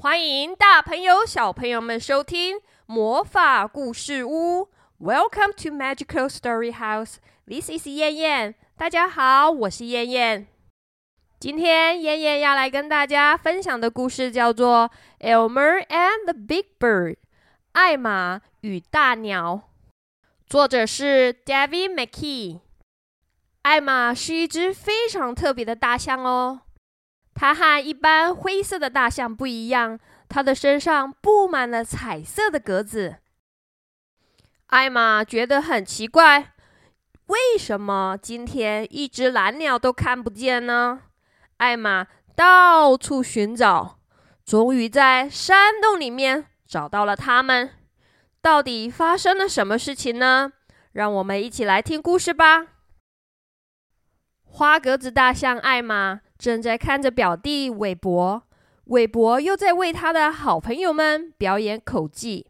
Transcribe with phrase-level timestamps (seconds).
[0.00, 4.68] 欢迎大朋友、小朋友们收听魔法故事屋。
[5.00, 7.16] Welcome to Magical Story House.
[7.48, 8.54] This is 燕燕。
[8.76, 10.46] 大家好，我是燕燕。
[11.40, 14.88] 今天燕燕要来跟大家分享的故事叫做
[15.28, 17.14] 《Elmer and the Big Bird》
[17.72, 19.62] （艾玛与大鸟）。
[20.46, 22.60] 作者是 David McKee。
[23.62, 26.60] 艾玛是一只非常特别的大象哦。
[27.40, 33.18] 它和一般灰色的大象不一样，它的身上布满了彩色的格子。
[34.66, 36.52] 艾玛觉得很奇怪，
[37.26, 41.02] 为什么今天一只蓝鸟都看不见呢？
[41.58, 44.00] 艾玛到处寻找，
[44.44, 47.70] 终于在山洞里面找到了它们。
[48.42, 50.52] 到底发生了什么事情呢？
[50.90, 52.66] 让我们一起来听故事吧。
[54.42, 56.22] 花格子大象艾玛。
[56.38, 58.42] 正在看着表弟韦伯，
[58.84, 62.46] 韦伯又在为他的好朋友们表演口技。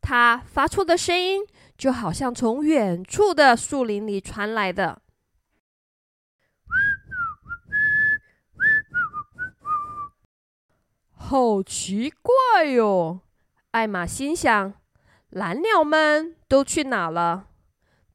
[0.00, 1.42] 他发出的声音
[1.76, 5.02] 就好像从远处的树林里传来的，
[11.12, 13.20] 好奇怪哟！
[13.72, 14.72] 艾玛心想：
[15.28, 17.48] 蓝鸟们都去哪了？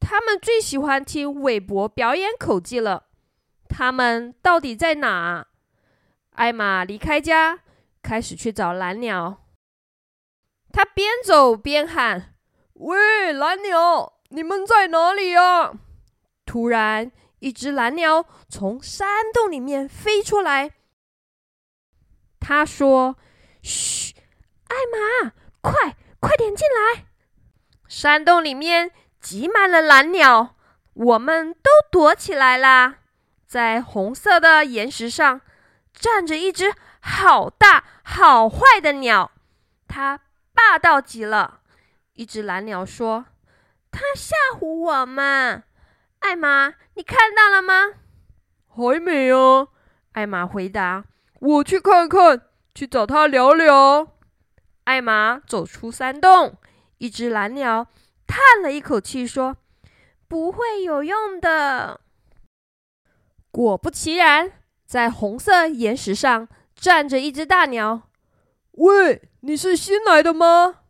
[0.00, 3.04] 他们最喜欢听韦伯表演口技了。
[3.68, 5.46] 他们到底在哪？
[6.30, 7.60] 艾玛离开家，
[8.02, 9.44] 开始去找蓝鸟。
[10.72, 12.34] 他边走边喊
[12.74, 15.72] ：“喂，蓝鸟，你们在哪里呀？”
[16.44, 20.72] 突然，一只蓝鸟从山洞里面飞出来。
[22.40, 23.16] 他说
[23.62, 24.14] ：“嘘，
[24.66, 27.06] 艾玛，快快点进来！
[27.86, 28.90] 山洞里面
[29.20, 30.56] 挤满了蓝鸟，
[30.94, 32.98] 我们都躲起来啦。”
[33.54, 35.40] 在红色的岩石上
[35.92, 39.30] 站着一只好大好坏的鸟，
[39.86, 40.18] 它
[40.52, 41.60] 霸道极了。
[42.14, 43.26] 一只蓝鸟说
[43.92, 45.62] ：“它吓唬我们。”
[46.18, 47.92] 艾玛，你看到了吗？
[48.66, 49.68] 还没啊。
[50.14, 51.04] 艾玛回答
[51.38, 52.42] ：“我去看看，
[52.74, 54.08] 去找他聊聊。”
[54.82, 56.58] 艾玛走出山洞，
[56.98, 57.86] 一只蓝鸟
[58.26, 59.58] 叹了一口气说
[60.26, 62.00] ：“不会有用的。”
[63.54, 64.50] 果不其然，
[64.84, 68.10] 在红色岩石上站着一只大鸟。
[68.72, 70.80] 喂，你是新来的吗？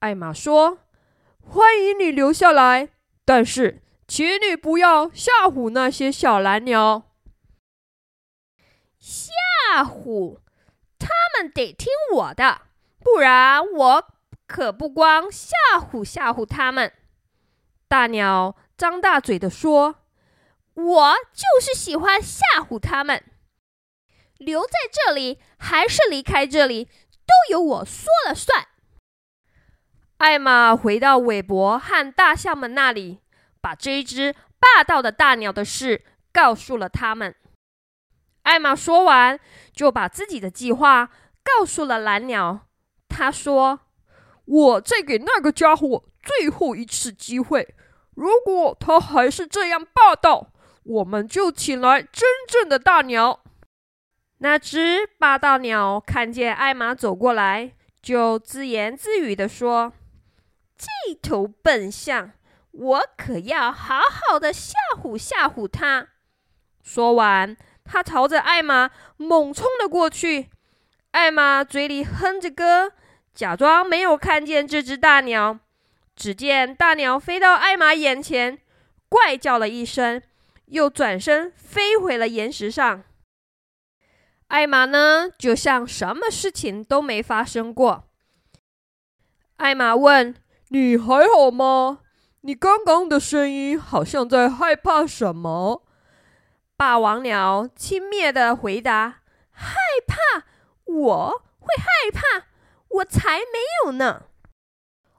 [0.00, 0.80] 艾玛说
[1.40, 2.90] ：“欢迎你留下来，
[3.24, 7.04] 但是请你不要吓唬那些小蓝鸟。”
[9.00, 9.32] 吓
[9.82, 10.40] 唬？
[10.98, 12.60] 他们得听我的，
[12.98, 14.04] 不然我
[14.46, 16.92] 可不光吓唬吓唬他们。
[17.88, 19.99] 大鸟张大嘴的说。
[20.84, 23.22] 我就是喜欢吓唬他们，
[24.38, 28.66] 留在这里还是离开这里，都由我说了算。
[30.18, 33.20] 艾玛回到韦伯和大象们那里，
[33.60, 37.34] 把这一只霸道的大鸟的事告诉了他们。
[38.42, 39.38] 艾玛说完，
[39.72, 41.10] 就把自己的计划
[41.42, 42.66] 告诉了蓝鸟。
[43.08, 43.80] 他说
[44.46, 47.74] ：“我再给那个家伙最后一次机会，
[48.14, 50.52] 如果他还是这样霸道。”
[50.84, 53.40] 我们就请来真正的大鸟。
[54.38, 59.92] 那只霸道鸟看见艾玛走过来，就自言自语地说
[60.78, 62.32] ：“这头笨象，
[62.72, 66.08] 我可要好好的吓唬吓唬它。”
[66.82, 67.54] 说完，
[67.84, 70.48] 他朝着艾玛猛冲了过去。
[71.10, 72.92] 艾玛嘴里哼着歌，
[73.34, 75.58] 假装没有看见这只大鸟。
[76.16, 78.58] 只见大鸟飞到艾玛眼前，
[79.08, 80.22] 怪叫了一声。
[80.70, 83.04] 又转身飞回了岩石上。
[84.48, 88.08] 艾玛呢，就像什么事情都没发生过。
[89.56, 90.34] 艾玛问
[90.70, 92.00] ：“你还好吗？
[92.40, 95.86] 你刚刚的声音好像在害怕什么？”
[96.76, 99.20] 霸王鸟轻蔑的回答
[99.52, 99.76] ：“害
[100.06, 100.46] 怕？
[100.86, 102.46] 我会害怕？
[102.88, 104.24] 我才没有呢！”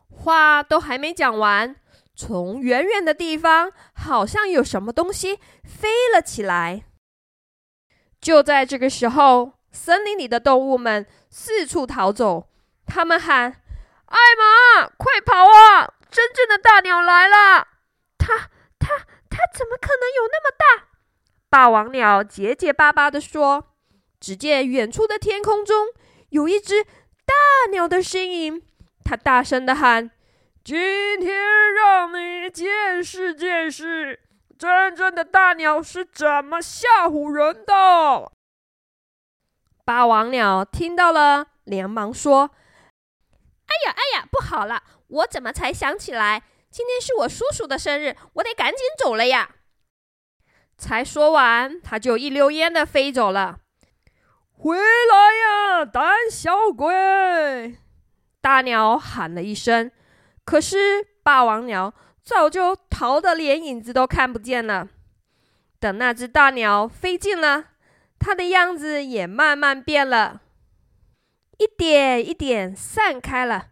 [0.09, 1.75] 话都还没讲完。
[2.21, 6.83] 从远远的地方，好像有什么东西飞了起来。
[8.19, 12.47] 就在这个时候，森林里的动物们四处逃走。
[12.85, 13.63] 他们喊
[14.05, 15.95] ：“艾玛，快跑啊！
[16.11, 17.67] 真正的大鸟来了！”
[18.19, 20.89] 它、它、它怎么可能有那么大？
[21.49, 23.69] 霸王鸟结结巴巴地说。
[24.19, 25.87] 只见远处的天空中
[26.29, 27.33] 有一只大
[27.71, 28.61] 鸟的身影，
[29.03, 30.11] 它大声地喊。
[30.63, 34.19] 今天让你见识见识，
[34.59, 38.31] 真正的大鸟是怎么吓唬人的。
[39.83, 42.51] 霸王鸟听到了连忙说
[43.65, 44.83] ：“哎呀，哎呀，不好了！
[45.07, 49.55] 我怎么才想起来，今天是我叔叔的生日，我得赶紧走了呀！”
[50.77, 53.61] 才说完，他就一溜烟的飞走了。
[54.51, 57.79] 回来呀，胆小鬼！
[58.39, 59.91] 大鸟喊了一声，
[60.51, 64.85] 可是霸王鸟早就逃得连影子都看不见了。
[65.79, 67.67] 等那只大鸟飞近了，
[68.19, 70.41] 它的样子也慢慢变了，
[71.57, 73.67] 一点一点散开了。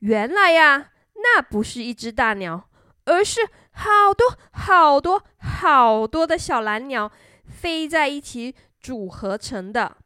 [0.00, 2.68] 原来呀，那不是一只大鸟，
[3.04, 7.12] 而是好多好多好多的小蓝鸟
[7.48, 9.96] 飞在一起组合成的。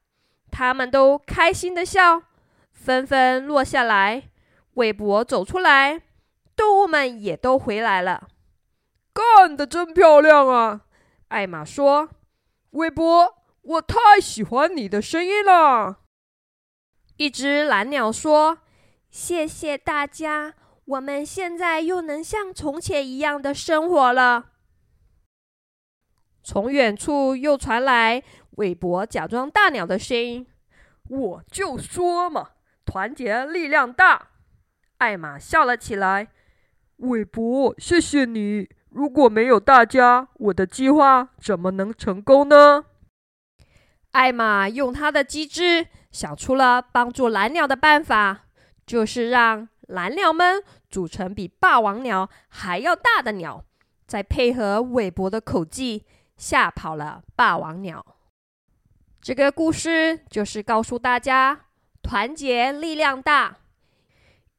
[0.51, 2.25] 它们都开心的笑。
[2.73, 4.25] 纷纷落下来，
[4.75, 6.03] 韦伯走出来，
[6.61, 8.29] 动物们也都回来了。
[9.15, 10.83] 干得真漂亮啊！
[11.29, 12.11] 艾玛说
[12.73, 16.01] ：“韦伯，我太喜欢你的声音了。”
[17.17, 18.59] 一只蓝鸟说
[19.11, 20.53] ：“谢谢大家，
[20.85, 24.51] 我们现在又能像从前一样的生活了。”
[26.45, 28.23] 从远处又传来
[28.57, 30.47] 韦伯假装大鸟的声音
[31.09, 32.51] ：“我就说嘛。”
[32.85, 34.33] 团结力量大，
[34.99, 36.29] 艾玛笑了起来。
[37.00, 38.69] 韦伯，谢谢你。
[38.91, 42.85] 如果没有大家，我的计划怎么能成功呢？
[44.11, 48.47] 艾玛用她的机智想出了帮助蓝鸟的办法，
[48.85, 53.64] 就是让蓝鸟们组成比霸王鸟还要大的鸟，
[54.06, 56.05] 再配合韦伯的口技，
[56.37, 58.05] 吓跑了霸王鸟。
[59.23, 61.67] 这个故事就是告诉大家。
[62.02, 63.58] 团结力量大。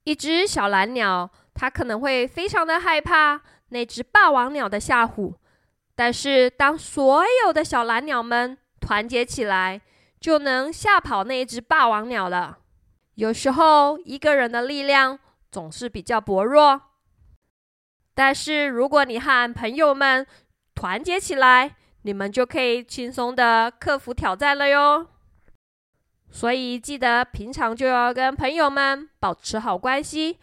[0.03, 5.35] 一只小蓝鸟，它可能会非常的害怕那只霸王鸟的吓唬，
[5.95, 9.81] 但是当所有的小蓝鸟们团结起来，
[10.19, 12.57] 就能吓跑那只霸王鸟了。
[13.15, 15.19] 有时候一个人的力量
[15.51, 16.81] 总是比较薄弱，
[18.15, 20.25] 但是如果你和朋友们
[20.73, 25.07] 团结起来，你们就可以轻松的克服挑战了哟。
[26.31, 30.39] 所以记得平常就要跟朋友们保持好关系，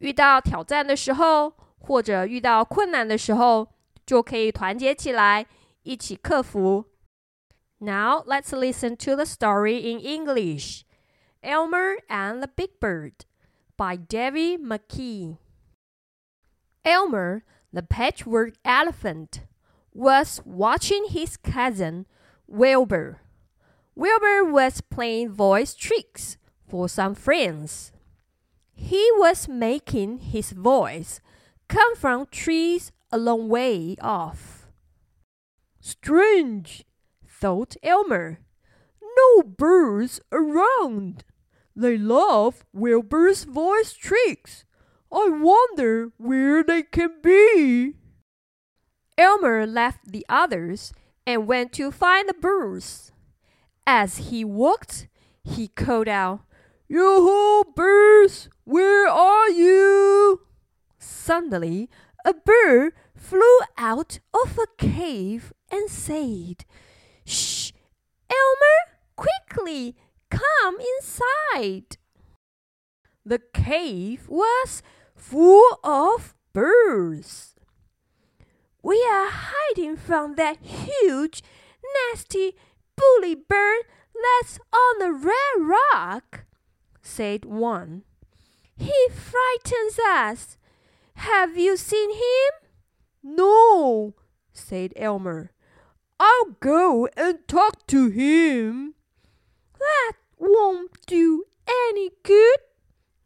[0.00, 3.68] 遇到挑战的时候或者遇到困难的时候，
[4.04, 5.46] 就可以团结起来
[5.82, 6.84] 一起克服。
[7.78, 10.82] Now let's listen to the story in English.
[11.42, 13.26] Elmer and the Big Bird
[13.76, 15.36] by David McKee.
[16.84, 17.42] Elmer,
[17.72, 19.40] the patchwork elephant,
[19.92, 22.06] was watching his cousin
[22.46, 23.20] Wilbur
[23.94, 26.36] Wilbur was playing voice tricks
[26.66, 27.92] for some friends.
[28.81, 31.19] He was making his voice
[31.67, 34.67] come from trees a long way off.
[35.81, 36.85] Strange,
[37.27, 38.39] thought Elmer.
[39.01, 41.25] No birds around.
[41.75, 44.63] They love Wilbur's voice tricks.
[45.11, 47.95] I wonder where they can be.
[49.17, 50.93] Elmer left the others
[51.27, 53.11] and went to find the birds.
[53.85, 55.09] As he walked,
[55.43, 56.41] he called out,
[56.87, 60.41] Yoo-hoo, birds, where are you?
[60.99, 61.89] Suddenly,
[62.23, 66.65] a bird flew out of a cave and said,
[67.25, 67.71] Shh,
[68.29, 69.95] Elmer, quickly,
[70.29, 71.97] come inside.
[73.25, 74.83] The cave was
[75.15, 77.55] full of birds.
[78.83, 81.41] We are hiding from that huge,
[82.13, 82.53] nasty
[82.95, 86.45] bully bird that's on the red rock,
[87.01, 88.03] said one.
[88.79, 90.57] He frightens us.
[91.15, 92.51] Have you seen him?
[93.21, 94.15] No,
[94.53, 95.51] said Elmer.
[96.17, 98.95] I'll go and talk to him.
[99.77, 101.43] That won't do
[101.91, 102.57] any good,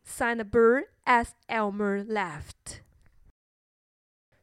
[0.04, 2.82] sighed the bird as Elmer laughed.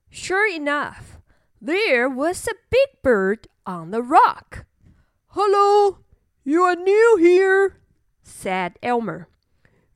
[0.08, 1.18] Sure enough,
[1.60, 4.64] there was a big bird on the rock.
[5.28, 5.98] Hello,
[6.44, 7.80] you are new here,
[8.22, 9.29] said Elmer.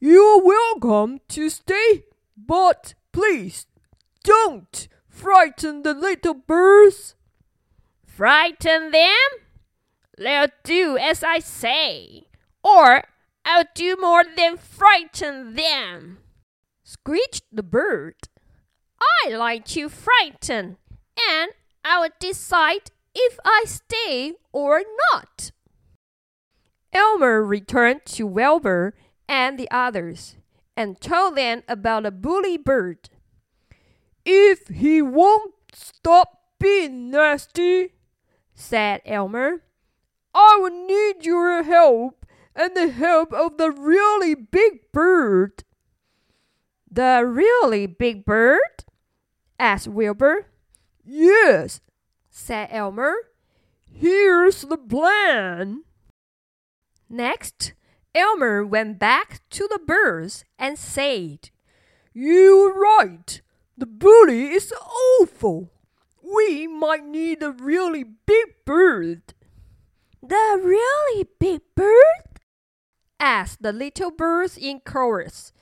[0.06, 2.04] You're welcome to stay,
[2.36, 3.64] but please
[4.22, 7.14] don't frighten the little birds.
[8.04, 9.28] Frighten them?
[10.18, 12.24] They'll do as I say,
[12.62, 13.04] or
[13.46, 16.18] I'll do more than frighten them,
[16.82, 18.16] screeched the bird.
[19.24, 20.76] I like to frighten,
[21.30, 21.50] and
[21.82, 24.82] I will decide if I stay or
[25.14, 25.50] not.
[26.92, 28.92] Elmer returned to Wilbur
[29.28, 30.36] and the others
[30.76, 33.10] and told them about the bully bird.
[34.24, 37.92] If he won't stop being nasty,
[38.54, 39.62] said Elmer,
[40.34, 42.26] I will need your help
[42.56, 45.64] and the help of the really big bird.
[46.90, 48.84] The really big bird?
[49.58, 50.46] asked Wilbur.
[51.04, 51.80] Yes,
[52.30, 53.14] said Elmer.
[53.90, 55.84] Here's the plan.
[57.08, 57.74] Next,
[58.14, 61.50] Elmer went back to the birds and said,
[62.12, 63.40] You're right.
[63.76, 64.72] The bully is
[65.20, 65.70] awful.
[66.22, 69.34] We might need a really big bird.
[70.22, 72.40] The really big bird?
[73.18, 75.52] asked the little birds in chorus.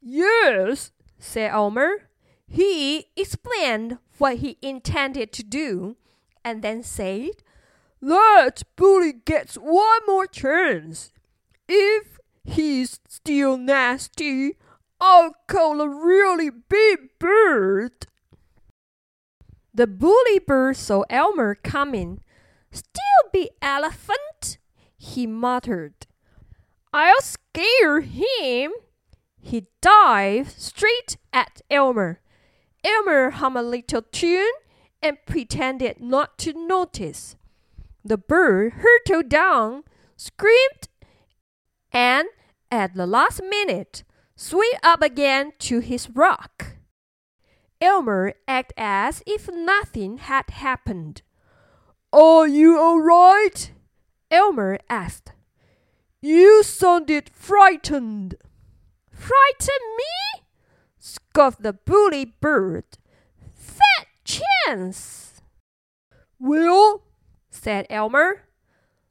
[0.00, 2.08] Yes, said Elmer.
[2.46, 5.96] He explained what he intended to do
[6.44, 7.42] and then said,
[8.02, 11.10] That bully gets one more chance.
[11.74, 14.58] If he's still nasty,
[15.00, 18.08] I'll call a really big bird.
[19.72, 22.20] The bully bird saw Elmer coming.
[22.70, 24.58] Still be elephant,
[24.98, 25.94] he muttered.
[26.92, 28.72] I'll scare him.
[29.40, 32.20] He dived straight at Elmer.
[32.84, 34.52] Elmer hummed a little tune
[35.00, 37.34] and pretended not to notice.
[38.04, 39.84] The bird hurtled down,
[40.18, 40.88] screamed,
[41.92, 42.28] and
[42.70, 44.04] at the last minute
[44.36, 46.76] swam up again to his rock.
[47.80, 51.22] Elmer acted as if nothing had happened.
[52.12, 53.72] Are you all right?
[54.30, 55.32] Elmer asked.
[56.20, 58.36] You sounded frightened.
[59.10, 60.42] Frighten me?
[60.98, 62.84] scoffed the bully bird.
[63.54, 65.42] Fat chance!
[66.38, 67.02] Well,
[67.50, 68.42] said Elmer,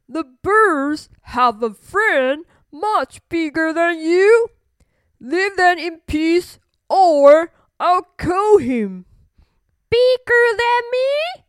[0.08, 4.48] the birds have a friend much bigger than you.
[5.20, 6.60] Leave them in peace,
[6.90, 9.06] or I'll kill him.
[9.90, 11.44] Bigger than me?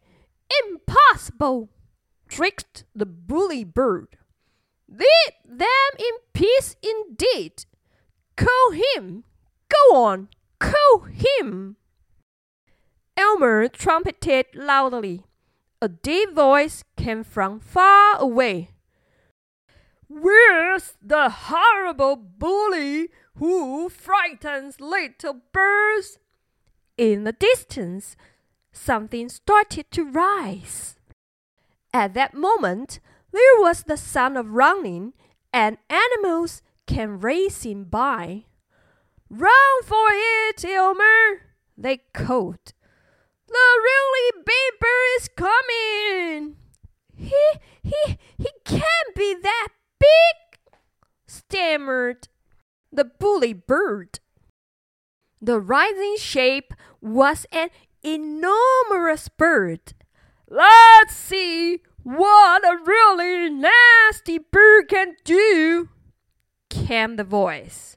[0.68, 1.68] Impossible!
[2.28, 4.18] shrieked the bully bird.
[4.88, 7.64] Leave them in peace indeed.
[8.36, 9.24] Kill him!
[9.68, 10.28] Go on,
[10.60, 11.76] kill him!
[13.16, 15.24] Elmer trumpeted loudly.
[15.80, 18.71] A deep voice came from far away.
[20.14, 26.18] Where's the horrible bully who frightens little birds?
[26.98, 28.14] In the distance,
[28.72, 30.96] something started to rise.
[31.94, 33.00] At that moment,
[33.32, 35.14] there was the sound of running,
[35.50, 38.44] and animals came racing by.
[39.30, 41.40] Run for it, Elmer!
[41.78, 42.74] They called.
[43.48, 46.56] The really big bird is coming!
[47.16, 47.42] He,
[47.82, 49.68] he, he can't be that
[50.02, 50.74] big,
[51.26, 52.28] stammered
[52.90, 54.20] the bully bird.
[55.40, 57.70] The rising shape was an
[58.02, 59.94] enormous bird.
[60.48, 65.88] Let's see what a really nasty bird can do,
[66.68, 67.96] came the voice.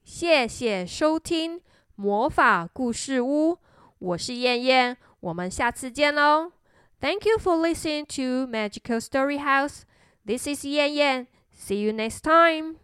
[0.04, 1.60] 谢谢收听
[1.94, 3.58] 魔法故事屋，
[3.98, 6.50] 我是燕燕，我们下次见喽！
[7.00, 9.82] Thank you for listening to Magical Story House.
[10.26, 11.26] This is Yan Yan.
[11.54, 12.79] See you next time.